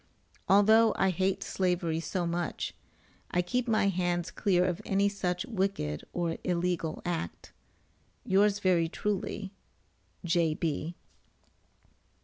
[0.49, 2.73] Although I hate slavery so much,
[3.29, 7.51] I keep my hands clear of any such wicked or illegal act.]
[8.25, 9.53] Yours, very truly,
[10.25, 10.95] J.B.